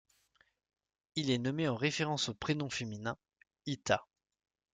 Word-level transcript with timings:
Il 1.13 1.29
est 1.29 1.37
nommé 1.37 1.67
en 1.67 1.75
référence 1.75 2.29
au 2.29 2.33
prénom 2.33 2.71
féminin 2.71 3.15
Itha. 3.67 4.03